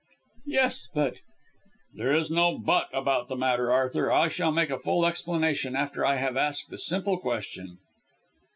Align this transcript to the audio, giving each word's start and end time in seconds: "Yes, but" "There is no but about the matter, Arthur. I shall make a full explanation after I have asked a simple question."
"Yes, 0.47 0.87
but" 0.95 1.17
"There 1.95 2.11
is 2.15 2.31
no 2.31 2.57
but 2.57 2.87
about 2.91 3.27
the 3.27 3.35
matter, 3.35 3.71
Arthur. 3.71 4.11
I 4.11 4.29
shall 4.29 4.51
make 4.51 4.71
a 4.71 4.79
full 4.79 5.05
explanation 5.05 5.75
after 5.75 6.03
I 6.03 6.15
have 6.15 6.35
asked 6.35 6.73
a 6.73 6.79
simple 6.79 7.19
question." 7.19 7.77